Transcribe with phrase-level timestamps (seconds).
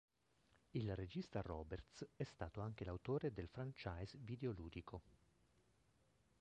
[0.73, 5.03] Il regista Roberts è stato anche l'autore del franchise videoludico.